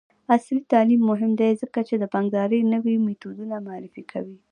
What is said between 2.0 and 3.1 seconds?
بانکدارۍ نوې